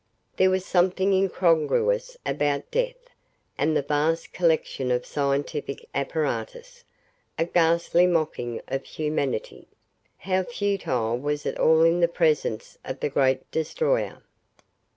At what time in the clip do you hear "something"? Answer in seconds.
0.65-1.13